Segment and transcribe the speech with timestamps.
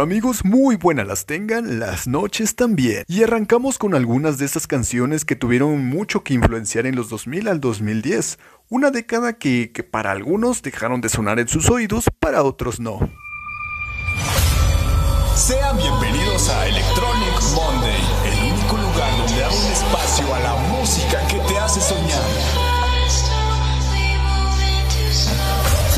[0.00, 3.04] amigos, muy buenas las tengan, las noches también.
[3.06, 7.48] Y arrancamos con algunas de esas canciones que tuvieron mucho que influenciar en los 2000
[7.48, 8.38] al 2010,
[8.70, 13.00] una década que, que para algunos dejaron de sonar en sus oídos, para otros no.
[15.36, 21.26] Sean bienvenidos a Electronic Monday, el único lugar donde hay un espacio a la música
[21.28, 22.59] que te hace soñar.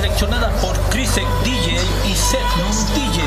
[0.03, 1.75] Seleccionada por Chrisek DJ
[2.11, 2.43] y Seth
[2.93, 3.23] DJ.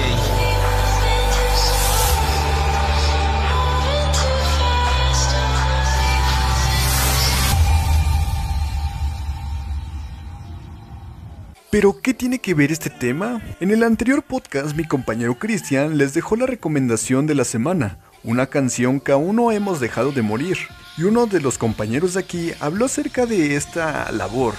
[11.72, 13.42] Pero, ¿qué tiene que ver este tema?
[13.62, 18.48] En el anterior podcast, mi compañero Cristian les dejó la recomendación de la semana, una
[18.48, 20.58] canción que aún no hemos dejado de morir.
[20.98, 24.56] Y uno de los compañeros de aquí habló acerca de esta labor,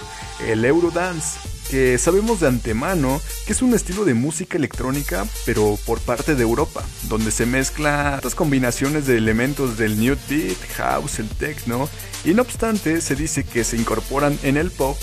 [0.47, 6.01] el Eurodance, que sabemos de antemano que es un estilo de música electrónica, pero por
[6.01, 11.29] parte de Europa, donde se mezcla estas combinaciones de elementos del new beat, house, el
[11.29, 11.89] techno,
[12.25, 14.97] y no obstante se dice que se incorporan en el pop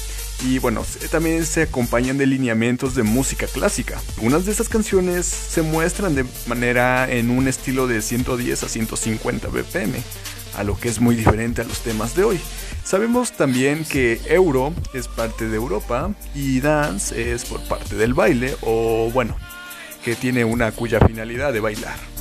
[0.46, 4.02] y bueno, también se acompañan de lineamientos de música clásica.
[4.22, 9.48] Unas de esas canciones se muestran de manera en un estilo de 110 a 150
[9.48, 9.94] BPM,
[10.56, 12.40] a lo que es muy diferente a los temas de hoy.
[12.84, 18.56] Sabemos también que Euro es parte de Europa y Dance es por parte del baile
[18.62, 19.36] o bueno,
[20.04, 22.13] que tiene una cuya finalidad de bailar.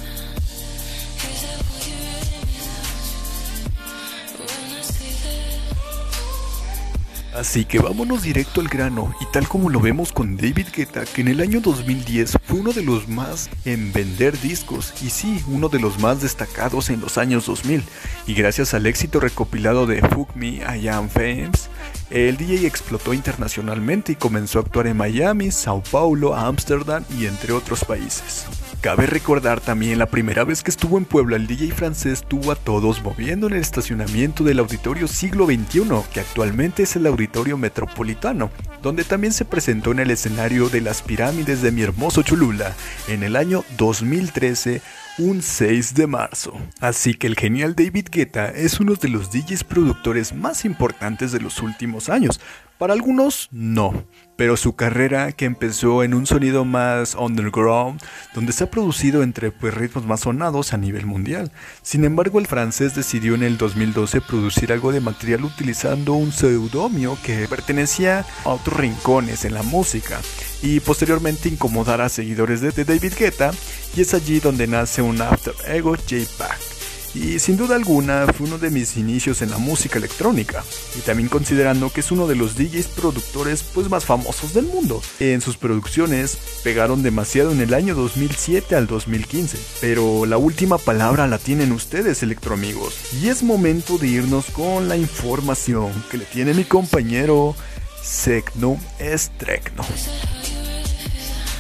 [7.35, 11.23] Así que vámonos directo al grano y tal como lo vemos con David Guetta, que
[11.23, 15.71] en el año 2010 fue uno de los más en vender discos y sí, uno
[15.71, 17.83] de los más destacados en los años 2000.
[18.27, 21.71] Y gracias al éxito recopilado de Fuck Me, I Am Famous,
[22.11, 27.55] el DJ explotó internacionalmente y comenzó a actuar en Miami, Sao Paulo, Ámsterdam y entre
[27.55, 28.45] otros países.
[28.83, 32.57] Cabe recordar también la primera vez que estuvo en Puebla, el DJ francés tuvo a
[32.57, 38.51] todos moviendo en el estacionamiento del Auditorio Siglo XXI, que actualmente es el Auditorio Metropolitano,
[38.83, 42.75] donde también se presentó en el escenario de las pirámides de mi hermoso Cholula
[43.07, 44.83] en el año 2013
[45.19, 46.53] un 6 de marzo.
[46.81, 51.39] Así que el genial David Guetta es uno de los DJs productores más importantes de
[51.39, 52.41] los últimos años,
[52.79, 54.07] para algunos no,
[54.37, 58.01] pero su carrera que empezó en un sonido más underground,
[58.35, 61.53] donde se ha producido entre pues, ritmos más sonados a nivel mundial.
[61.83, 67.19] Sin embargo, el francés decidió en el 2012 producir algo de material utilizando un pseudónimo
[67.23, 70.21] que pertenecía a otros rincones en la música
[70.63, 73.53] y posteriormente incomodar a seguidores de, David Guetta
[73.95, 76.72] y es allí donde nace un after ego J-Pack
[77.15, 80.65] y sin duda alguna fue uno de mis inicios en la música electrónica
[80.97, 85.03] y también considerando que es uno de los DJs productores pues más famosos del mundo.
[85.21, 91.27] En sus producciones pegaron demasiado en el año 2007 al 2015, pero la última palabra
[91.27, 96.55] la tienen ustedes electroamigos y es momento de irnos con la información que le tiene
[96.55, 97.55] mi compañero
[98.03, 99.85] Secno Estrecno.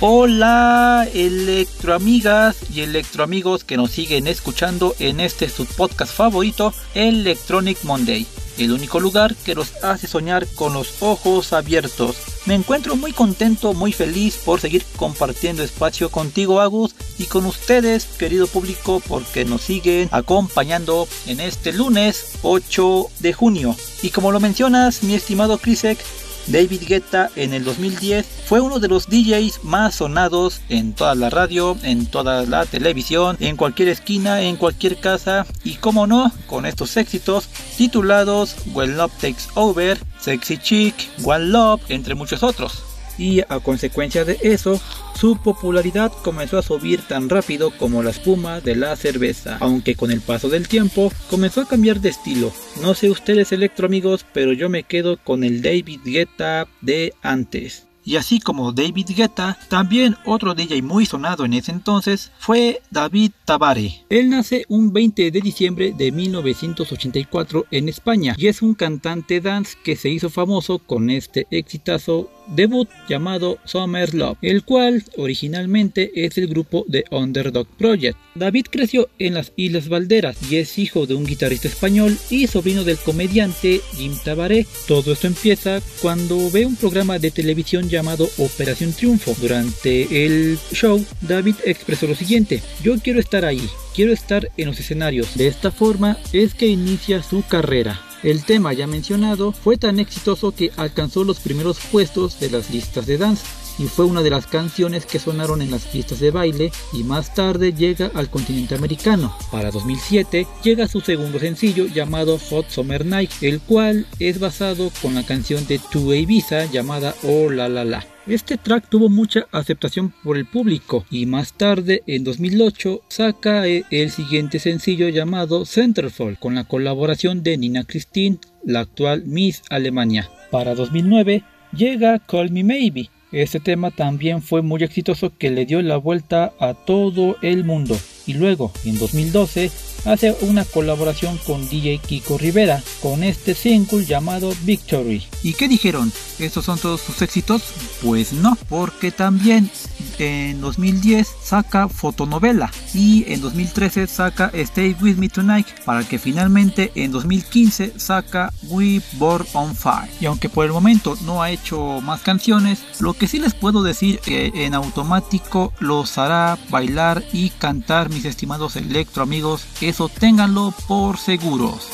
[0.04, 8.26] Hola electroamigas y electroamigos que nos siguen escuchando en este subpodcast favorito, Electronic Monday,
[8.58, 12.16] el único lugar que los hace soñar con los ojos abiertos.
[12.46, 18.06] Me encuentro muy contento, muy feliz por seguir compartiendo espacio contigo Agus y con ustedes
[18.06, 23.76] querido público porque nos siguen acompañando en este lunes 8 de junio.
[24.02, 26.00] Y como lo mencionas mi estimado Krisek,
[26.46, 31.30] David Guetta en el 2010 fue uno de los DJs más sonados en toda la
[31.30, 35.46] radio, en toda la televisión, en cualquier esquina, en cualquier casa.
[35.64, 40.94] Y como no, con estos éxitos titulados When Love Takes Over, Sexy Chick,
[41.24, 44.80] One Love, entre muchos otros y a consecuencia de eso,
[45.14, 50.10] su popularidad comenzó a subir tan rápido como la espuma de la cerveza, aunque con
[50.10, 52.52] el paso del tiempo comenzó a cambiar de estilo.
[52.80, 57.86] No sé ustedes electro amigos, pero yo me quedo con el David Guetta de antes.
[58.04, 63.30] Y así como David Guetta, también otro DJ muy sonado en ese entonces fue David
[63.44, 64.04] Tabare.
[64.08, 69.76] Él nace un 20 de diciembre de 1984 en España y es un cantante dance
[69.84, 76.38] que se hizo famoso con este exitazo debut llamado Summer Love, el cual originalmente es
[76.38, 78.16] el grupo de Underdog Project.
[78.34, 82.84] David creció en las Islas Valderas y es hijo de un guitarrista español y sobrino
[82.84, 84.66] del comediante Jim Tabaré.
[84.86, 89.34] Todo esto empieza cuando ve un programa de televisión llamado Operación Triunfo.
[89.40, 93.62] Durante el show, David expresó lo siguiente, yo quiero estar ahí,
[93.94, 95.36] quiero estar en los escenarios.
[95.36, 98.00] De esta forma es que inicia su carrera.
[98.22, 103.06] El tema ya mencionado fue tan exitoso que alcanzó los primeros puestos de las listas
[103.06, 103.44] de dance
[103.78, 107.34] y fue una de las canciones que sonaron en las pistas de baile y más
[107.34, 109.36] tarde llega al continente americano.
[109.50, 115.14] Para 2007 llega su segundo sencillo llamado Hot Summer Night, el cual es basado con
[115.14, 118.06] la canción de Tu Ibiza llamada Oh La La La.
[118.26, 123.84] Este track tuvo mucha aceptación por el público y más tarde, en 2008, saca e,
[123.90, 130.30] el siguiente sencillo llamado Centerfold con la colaboración de Nina Christine, la actual Miss Alemania.
[130.52, 131.42] Para 2009
[131.74, 133.10] llega Call Me Maybe.
[133.32, 137.96] Este tema también fue muy exitoso que le dio la vuelta a todo el mundo.
[138.26, 139.70] Y luego, en 2012,
[140.04, 145.26] hace una colaboración con DJ Kiko Rivera con este single llamado Victory.
[145.42, 146.12] ¿Y qué dijeron?
[146.38, 147.62] ¿Estos son todos sus éxitos?
[148.02, 149.70] Pues no, porque también
[150.18, 156.92] en 2010 saca Fotonovela y en 2013 saca Stay With Me Tonight para que finalmente
[156.94, 160.10] en 2015 saca We Born On Fire.
[160.20, 163.82] Y aunque por el momento no ha hecho más canciones, lo que sí les puedo
[163.82, 170.72] decir que en automático los hará bailar y cantar mis estimados electro amigos, eso ténganlo
[170.88, 171.86] por seguros.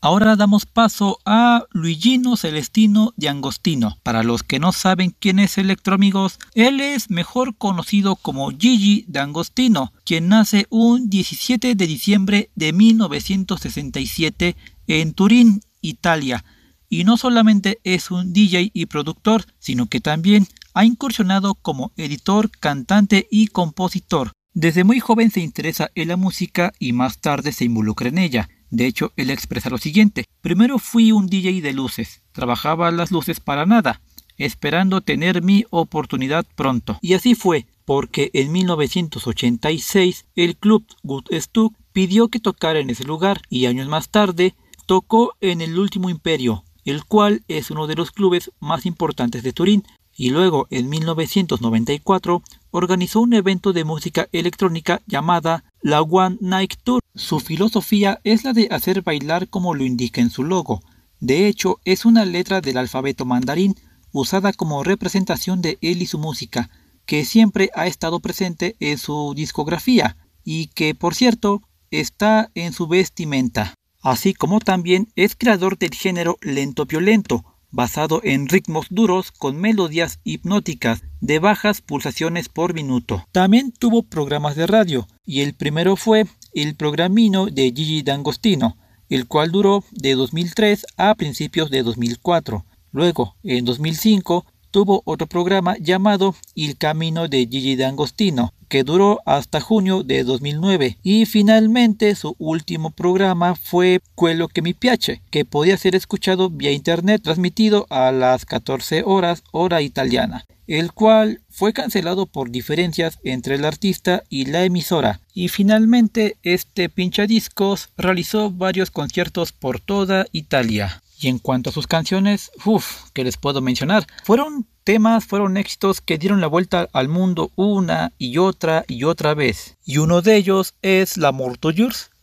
[0.00, 3.98] Ahora damos paso a Luigino Celestino de Angostino.
[4.02, 9.20] Para los que no saben quién es Electroamigos, él es mejor conocido como Gigi de
[9.20, 14.56] Angostino, quien nace un 17 de diciembre de 1967
[14.86, 16.46] en Turín, Italia.
[16.88, 22.50] Y no solamente es un DJ y productor, sino que también ha incursionado como editor,
[22.50, 24.32] cantante y compositor.
[24.52, 28.48] Desde muy joven se interesa en la música y más tarde se involucra en ella.
[28.70, 30.24] De hecho, él expresa lo siguiente.
[30.40, 32.22] Primero fui un DJ de luces.
[32.32, 34.00] Trabajaba las luces para nada,
[34.38, 36.98] esperando tener mi oportunidad pronto.
[37.00, 43.04] Y así fue, porque en 1986 el club Good Stuck pidió que tocara en ese
[43.04, 44.56] lugar y años más tarde
[44.86, 49.52] tocó en el Último Imperio, el cual es uno de los clubes más importantes de
[49.52, 49.84] Turín,
[50.20, 57.00] y luego en 1994 organizó un evento de música electrónica llamada la One Night Tour.
[57.14, 60.82] Su filosofía es la de hacer bailar como lo indica en su logo.
[61.20, 63.76] De hecho, es una letra del alfabeto mandarín
[64.12, 66.68] usada como representación de él y su música,
[67.06, 72.88] que siempre ha estado presente en su discografía y que, por cierto, está en su
[72.88, 73.72] vestimenta.
[74.02, 80.20] Así como también es creador del género lento violento, basado en ritmos duros con melodías
[80.24, 83.26] hipnóticas de bajas pulsaciones por minuto.
[83.32, 88.76] También tuvo programas de radio, y el primero fue el programino de Gigi D'Angostino,
[89.08, 92.64] el cual duró de 2003 a principios de 2004.
[92.92, 99.60] Luego, en 2005, tuvo otro programa llamado El Camino de Gigi D'Angostino, que duró hasta
[99.60, 100.98] junio de 2009.
[101.02, 106.72] Y finalmente su último programa fue Quello que mi piace, que podía ser escuchado vía
[106.72, 113.56] internet transmitido a las 14 horas hora italiana el cual fue cancelado por diferencias entre
[113.56, 115.20] el artista y la emisora.
[115.34, 121.02] Y finalmente este pinchadiscos realizó varios conciertos por toda Italia.
[121.22, 126.00] Y en cuanto a sus canciones, uff, que les puedo mencionar, fueron temas, fueron éxitos
[126.00, 129.76] que dieron la vuelta al mundo una y otra y otra vez.
[129.84, 131.62] Y uno de ellos es La Mort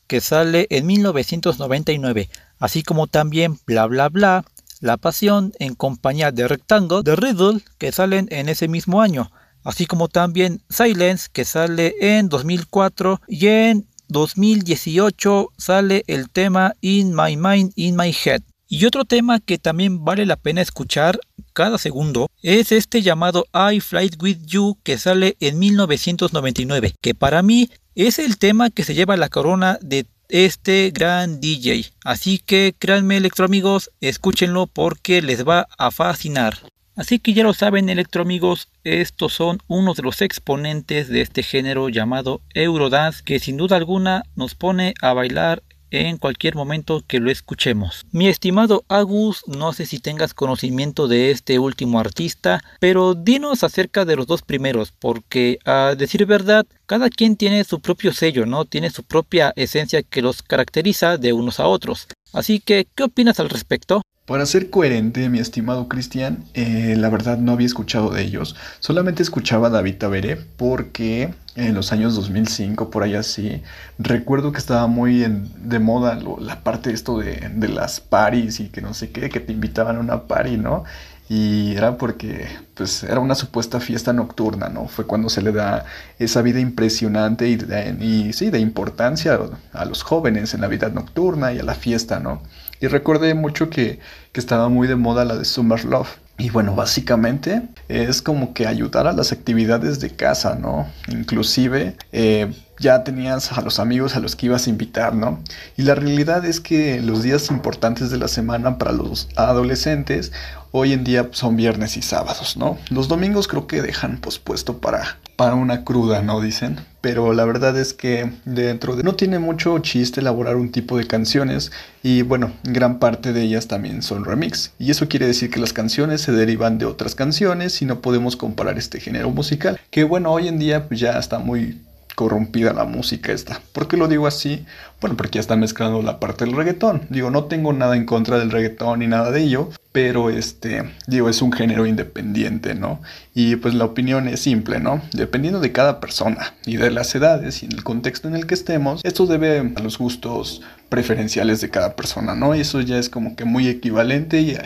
[0.07, 2.27] que sale en 1999,
[2.57, 4.45] así como también Bla Bla Bla,
[4.79, 9.31] la Pasión en compañía de Rectangle de Riddle que salen en ese mismo año,
[9.63, 17.13] así como también Silence que sale en 2004 y en 2018 sale el tema In
[17.15, 18.41] My Mind, In My Head.
[18.69, 21.19] Y otro tema que también vale la pena escuchar
[21.53, 27.41] cada segundo es este llamado I Flight With You que sale en 1999, que para
[27.41, 31.93] mí es el tema que se lleva la corona de este gran DJ.
[32.03, 36.57] Así que créanme electroamigos, escúchenlo porque les va a fascinar.
[36.97, 41.89] Así que ya lo saben electroamigos, estos son unos de los exponentes de este género
[41.89, 47.31] llamado Eurodance que sin duda alguna nos pone a bailar en cualquier momento que lo
[47.31, 48.05] escuchemos.
[48.11, 54.05] Mi estimado Agus, no sé si tengas conocimiento de este último artista, pero dinos acerca
[54.05, 58.65] de los dos primeros, porque a decir verdad, cada quien tiene su propio sello, ¿no?
[58.65, 62.07] Tiene su propia esencia que los caracteriza de unos a otros.
[62.33, 64.01] Así que, ¿qué opinas al respecto?
[64.27, 68.57] Para ser coherente, mi estimado Cristian, eh, la verdad no había escuchado de ellos.
[68.81, 73.61] Solamente escuchaba a David Taberé porque en los años 2005, por ahí así,
[73.97, 75.25] recuerdo que estaba muy
[75.59, 79.29] de moda la parte de esto de, de las paris y que no sé qué,
[79.29, 80.83] que te invitaban a una party, ¿no?
[81.29, 84.87] y era porque pues era una supuesta fiesta nocturna, ¿no?
[84.87, 85.85] Fue cuando se le da
[86.19, 87.57] esa vida impresionante y,
[87.99, 89.37] y sí, de importancia
[89.73, 92.41] a los jóvenes en la vida nocturna y a la fiesta, ¿no?
[92.79, 93.99] Y recordé mucho que,
[94.31, 96.09] que estaba muy de moda la de Summer Love.
[96.37, 100.87] Y bueno, básicamente es como que ayudar a las actividades de casa, ¿no?
[101.07, 105.39] Inclusive eh, ya tenías a los amigos a los que ibas a invitar, ¿no?
[105.77, 110.31] Y la realidad es que los días importantes de la semana para los adolescentes
[110.71, 112.77] hoy en día son viernes y sábados, ¿no?
[112.89, 116.41] Los domingos creo que dejan pospuesto para, para una cruda, ¿no?
[116.41, 116.79] Dicen.
[117.01, 119.03] Pero la verdad es que dentro de...
[119.03, 121.71] No tiene mucho chiste elaborar un tipo de canciones
[122.03, 124.73] y bueno, gran parte de ellas también son remix.
[124.77, 128.35] Y eso quiere decir que las canciones se derivan de otras canciones y no podemos
[128.35, 129.79] comparar este género musical.
[129.89, 131.79] Que bueno, hoy en día pues ya está muy
[132.17, 133.61] corrompida la música esta.
[133.73, 134.65] ¿Por qué lo digo así?
[134.99, 137.03] Bueno, porque ya está mezclando la parte del reggaetón.
[137.11, 141.29] Digo, no tengo nada en contra del reggaetón ni nada de ello, pero este, digo,
[141.29, 143.03] es un género independiente, ¿no?
[143.35, 144.99] Y pues la opinión es simple, ¿no?
[145.13, 149.01] Dependiendo de cada persona y de las edades y el contexto en el que estemos,
[149.03, 152.55] esto debe a los gustos preferenciales de cada persona, ¿no?
[152.55, 154.57] Y eso ya es como que muy equivalente y,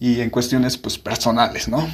[0.00, 1.88] y en cuestiones pues personales, ¿no?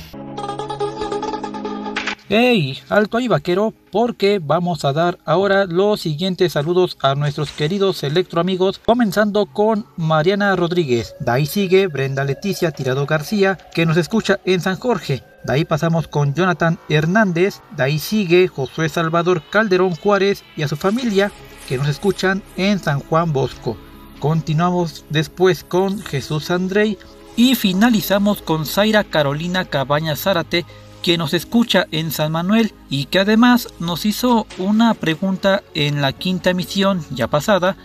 [2.31, 2.78] ¡Hey!
[2.88, 8.78] Alto ahí vaquero, porque vamos a dar ahora los siguientes saludos a nuestros queridos electroamigos,
[8.78, 11.14] comenzando con Mariana Rodríguez.
[11.21, 15.23] De ahí sigue Brenda Leticia Tirado García, que nos escucha en San Jorge.
[15.45, 17.61] De ahí pasamos con Jonathan Hernández.
[17.76, 21.31] De ahí sigue Josué Salvador Calderón Juárez y a su familia,
[21.69, 23.76] que nos escuchan en San Juan Bosco.
[24.19, 26.97] Continuamos después con Jesús Andrei
[27.37, 30.64] y finalizamos con Zaira Carolina Cabaña Zárate
[31.04, 36.14] que nos escucha en San Manuel y que además nos hizo una pregunta en la
[36.14, 37.76] quinta emisión ya pasada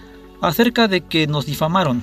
[0.42, 2.02] acerca de que nos difamaron.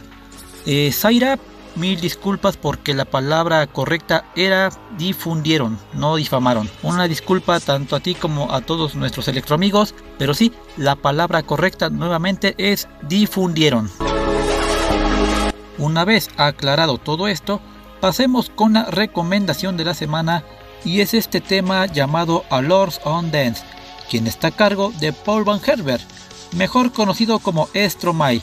[0.67, 1.39] Eh, Zaira,
[1.75, 4.69] mil disculpas porque la palabra correcta era
[4.99, 6.69] difundieron, no difamaron.
[6.83, 11.89] Una disculpa tanto a ti como a todos nuestros electroamigos, pero sí, la palabra correcta
[11.89, 13.91] nuevamente es difundieron.
[15.79, 17.63] Una vez aclarado todo esto,
[18.03, 20.45] pasemos con la recomendación de la semana
[20.85, 23.63] y es este tema llamado A Lord's on Dance,
[24.11, 26.03] quien está a cargo de Paul Van Herbert,
[26.53, 28.43] mejor conocido como Stromae,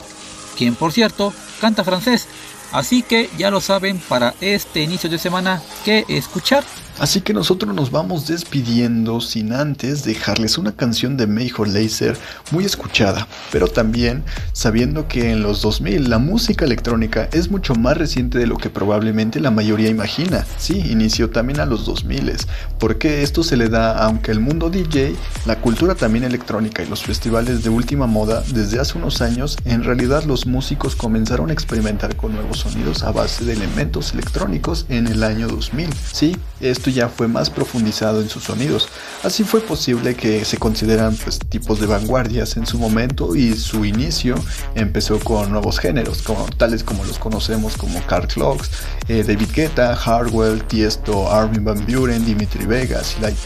[0.56, 2.28] quien por cierto canta francés,
[2.72, 6.64] así que ya lo saben para este inicio de semana que escuchar
[6.98, 12.16] Así que nosotros nos vamos despidiendo sin antes dejarles una canción de Major Lazer
[12.52, 14.22] muy escuchada, pero también
[14.52, 18.70] sabiendo que en los 2000 la música electrónica es mucho más reciente de lo que
[18.70, 20.46] probablemente la mayoría imagina.
[20.56, 22.32] Sí, inició también a los 2000,
[22.78, 27.02] porque esto se le da aunque el mundo DJ, la cultura también electrónica y los
[27.02, 32.16] festivales de última moda desde hace unos años, en realidad los músicos comenzaron a experimentar
[32.16, 35.90] con nuevos sonidos a base de elementos electrónicos en el año 2000.
[36.12, 38.88] Sí, esto ya fue más profundizado en sus sonidos.
[39.22, 43.84] Así fue posible que se consideran pues, tipos de vanguardias en su momento y su
[43.84, 44.34] inicio
[44.74, 48.70] empezó con nuevos géneros, como, tales como los conocemos como Carl Clocks,
[49.08, 53.38] eh, David Guetta, Hardwell, Tiesto, Armin Van Buren, Dimitri Vegas y Like.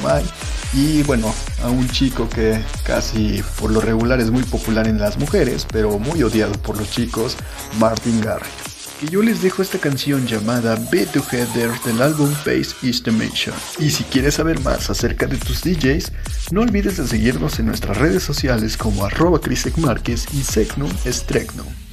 [0.75, 5.19] Y bueno, a un chico que casi por lo regular es muy popular en las
[5.19, 7.37] mujeres, pero muy odiado por los chicos,
[7.79, 8.68] Martin Garrix
[8.99, 13.55] que yo les dejo esta canción llamada Be Together del álbum Face is Dimension.
[13.79, 16.13] Y si quieres saber más acerca de tus DJs,
[16.51, 19.41] no olvides de seguirnos en nuestras redes sociales como arroba
[19.77, 21.88] Márquez y Secnum Strecnum.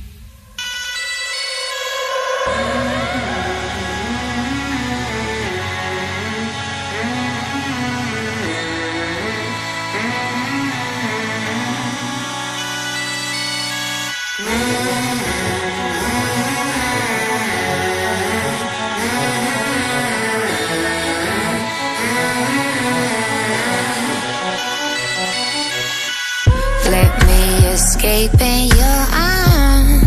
[27.96, 30.04] Escape in your arms.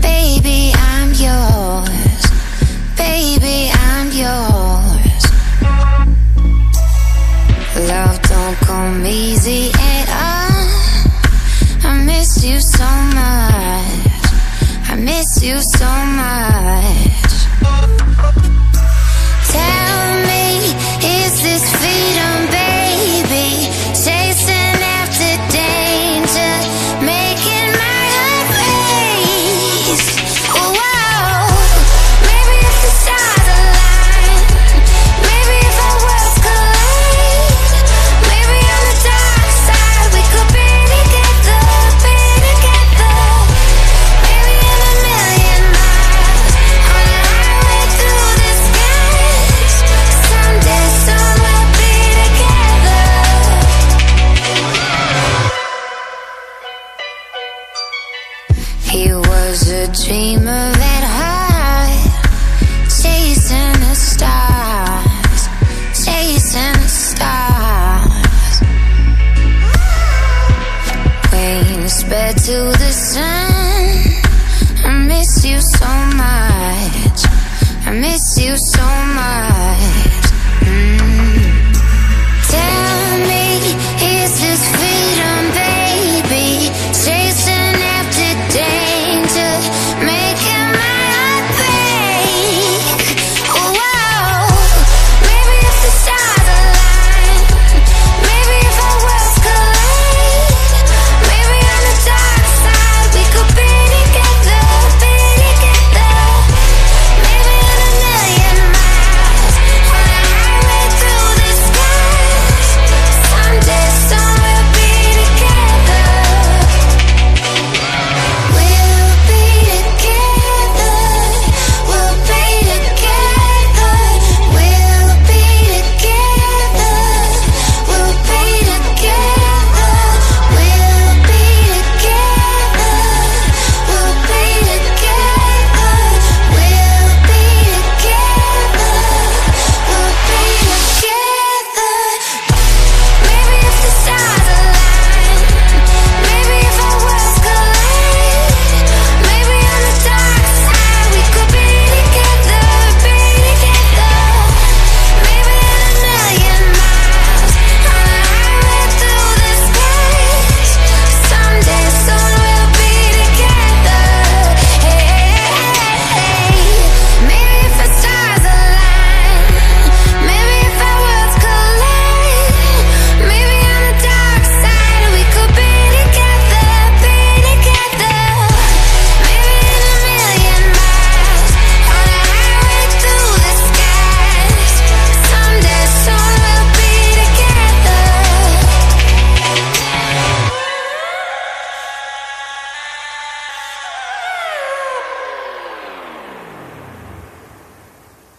[0.00, 2.20] Baby, I'm yours.
[2.96, 5.22] Baby, I'm yours.
[7.88, 10.68] Love don't come easy at all.
[11.90, 12.88] I miss you so
[13.18, 14.10] much.
[14.90, 15.90] I miss you so
[16.20, 16.97] much.